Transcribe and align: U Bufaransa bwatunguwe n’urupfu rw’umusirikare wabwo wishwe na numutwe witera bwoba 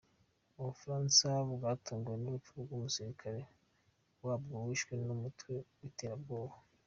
U 0.59 0.61
Bufaransa 0.67 1.27
bwatunguwe 1.57 2.17
n’urupfu 2.19 2.53
rw’umusirikare 2.63 3.39
wabwo 4.25 4.53
wishwe 4.65 4.91
na 4.95 5.03
numutwe 5.07 5.53
witera 5.79 6.15
bwoba 6.23 6.55